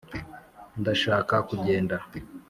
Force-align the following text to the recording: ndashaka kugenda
ndashaka 0.81 1.35
kugenda 1.47 1.95